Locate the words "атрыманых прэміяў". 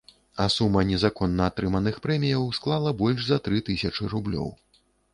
1.53-2.49